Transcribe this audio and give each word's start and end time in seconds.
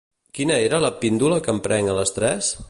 Quina 0.37 0.55
era 0.69 0.79
la 0.85 0.91
píndola 1.03 1.39
que 1.47 1.55
em 1.57 1.63
prenc 1.69 1.93
a 1.95 1.99
les 1.99 2.17
tres? 2.17 2.51